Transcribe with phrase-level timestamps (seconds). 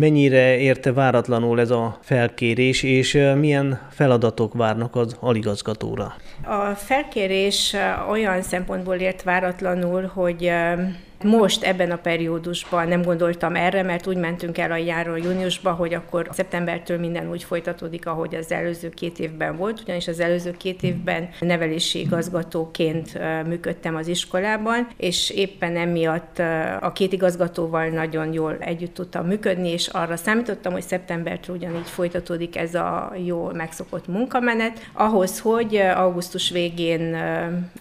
[0.00, 6.14] Mennyire érte váratlanul ez a felkérés, és milyen feladatok várnak az aligazgatóra?
[6.44, 7.76] A felkérés
[8.10, 10.50] olyan szempontból ért váratlanul, hogy
[11.22, 15.94] most ebben a periódusban nem gondoltam erre, mert úgy mentünk el a járó júniusba, hogy
[15.94, 20.82] akkor szeptembertől minden úgy folytatódik, ahogy az előző két évben volt, ugyanis az előző két
[20.82, 26.38] évben nevelési igazgatóként működtem az iskolában, és éppen emiatt
[26.80, 32.56] a két igazgatóval nagyon jól együtt tudtam működni, és arra számítottam, hogy szeptembertől ugyanígy folytatódik
[32.56, 37.16] ez a jó megszokott munkamenet, ahhoz, hogy augusztus végén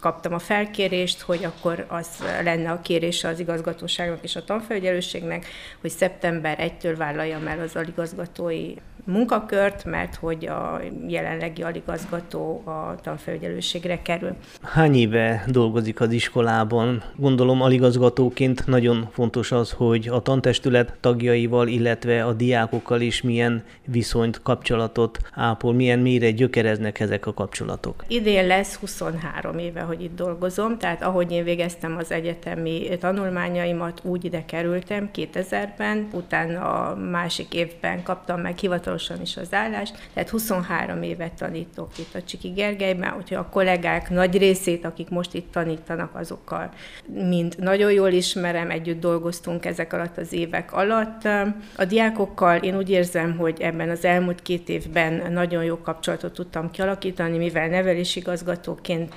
[0.00, 2.08] kaptam a felkérést, hogy akkor az
[2.42, 5.46] lenne a kérés kérése az igazgatóságnak és a tanfelügyelőségnek,
[5.80, 8.74] hogy szeptember 1-től vállaljam el az aligazgatói
[9.04, 14.36] munkakört, mert hogy a jelenlegi aligazgató a tanfelügyelőségre kerül.
[14.62, 17.02] Hány éve dolgozik az iskolában?
[17.16, 24.42] Gondolom aligazgatóként nagyon fontos az, hogy a tantestület tagjaival, illetve a diákokkal is milyen viszonyt,
[24.42, 28.04] kapcsolatot ápol, milyen mélyre gyökereznek ezek a kapcsolatok.
[28.08, 34.24] Idén lesz 23 éve, hogy itt dolgozom, tehát ahogy én végeztem az egyetemi tanulmányaimat, úgy
[34.24, 41.02] ide kerültem 2000-ben, utána a másik évben kaptam meg hivatalosan is az állást, tehát 23
[41.02, 46.14] évet tanítok itt a Csiki Gergelyben, úgyhogy a kollégák nagy részét, akik most itt tanítanak,
[46.14, 46.70] azokkal
[47.06, 51.28] mind nagyon jól ismerem, együtt dolgoztunk ezek alatt az évek alatt.
[51.76, 56.70] A diákokkal én úgy érzem, hogy ebben az elmúlt két évben nagyon jó kapcsolatot tudtam
[56.70, 59.14] kialakítani, mivel nevelésigazgatóként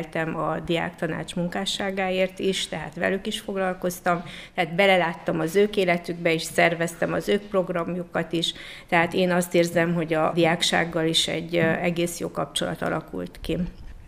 [0.00, 4.22] feleltem a diák tanács munkásságáért is, tehát velük is foglalkoztam,
[4.54, 8.54] tehát beleláttam az ők életükbe is, szerveztem az ők programjukat is,
[8.88, 13.58] tehát én azt érzem, hogy a diáksággal is egy egész jó kapcsolat alakult ki.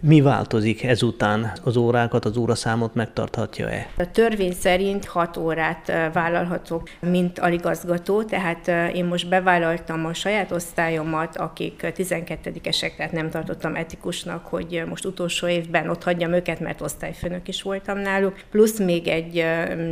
[0.05, 1.53] Mi változik ezután?
[1.65, 3.87] Az órákat, az óraszámot megtarthatja-e?
[3.99, 11.37] A törvény szerint 6 órát vállalhatok, mint aligazgató, tehát én most bevállaltam a saját osztályomat,
[11.37, 17.49] akik 12-esek, tehát nem tartottam etikusnak, hogy most utolsó évben ott hagyjam őket, mert osztályfőnök
[17.49, 19.45] is voltam náluk, plusz még egy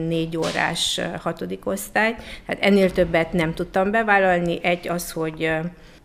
[0.09, 2.15] négy órás hatodik osztály,
[2.47, 4.59] tehát ennél többet nem tudtam bevállalni.
[4.63, 5.51] Egy az, hogy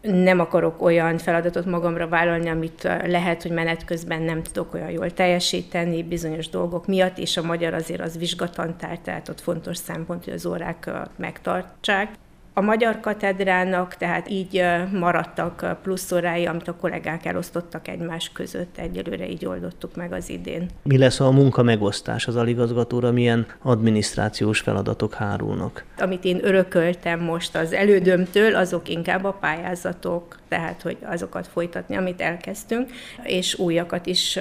[0.06, 5.12] nem akarok olyan feladatot magamra vállalni, amit lehet, hogy menet közben nem tudok olyan jól
[5.12, 10.34] teljesíteni bizonyos dolgok miatt, és a magyar azért az vizsgatantár, tehát ott fontos szempont, hogy
[10.34, 12.10] az órák megtartsák
[12.58, 18.78] a magyar katedrának, tehát így maradtak plusz órái, amit a kollégák elosztottak egymás között.
[18.78, 20.70] Egyelőre így oldottuk meg az idén.
[20.84, 25.86] Mi lesz a munka megosztás az aligazgatóra, milyen adminisztrációs feladatok hárulnak?
[25.98, 32.22] Amit én örököltem most az elődömtől, azok inkább a pályázatok, tehát hogy azokat folytatni, amit
[32.22, 32.90] elkezdtünk,
[33.24, 34.40] és újakat is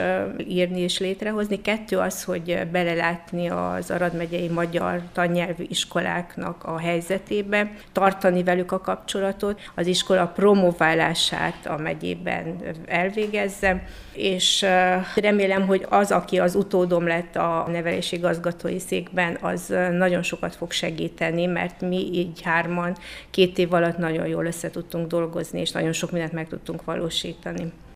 [0.49, 1.61] írni és létrehozni.
[1.63, 8.81] Kettő az, hogy belelátni az Arad megyei magyar tannyelvű iskoláknak a helyzetébe, tartani velük a
[8.81, 13.83] kapcsolatot, az iskola promoválását a megyében elvégezze,
[14.13, 14.67] és
[15.15, 20.73] remélem, hogy az, aki az utódom lett a nevelési igazgatói székben, az nagyon sokat fog
[20.73, 22.97] segíteni, mert mi így hárman
[23.31, 27.73] két év alatt nagyon jól össze tudtunk dolgozni, és nagyon sok mindent meg tudtunk valósítani.